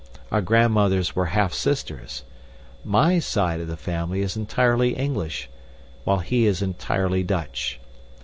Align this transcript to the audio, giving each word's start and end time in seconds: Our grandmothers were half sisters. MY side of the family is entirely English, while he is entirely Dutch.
Our 0.31 0.41
grandmothers 0.41 1.15
were 1.15 1.27
half 1.27 1.53
sisters. 1.53 2.23
MY 2.83 3.19
side 3.19 3.59
of 3.59 3.67
the 3.67 3.77
family 3.77 4.21
is 4.23 4.35
entirely 4.35 4.95
English, 4.95 5.47
while 6.05 6.17
he 6.21 6.47
is 6.47 6.63
entirely 6.63 7.21
Dutch. 7.21 7.79